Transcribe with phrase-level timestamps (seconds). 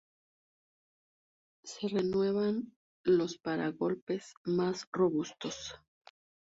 [1.63, 5.75] Se renuevan los paragolpes, más robustos.